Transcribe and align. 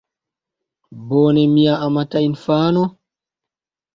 Bone, 1.09 1.43
mia 1.53 1.73
amata 1.89 2.17
infano? 2.29 2.83